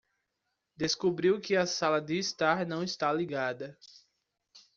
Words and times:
Descobriu 0.75 1.39
que 1.39 1.55
a 1.55 1.67
sala 1.67 2.01
de 2.01 2.17
estar 2.17 2.65
não 2.65 2.81
está 2.81 3.13
ligada 3.13 3.77